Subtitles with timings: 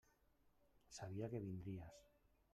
[0.99, 2.03] Sabia que vindries.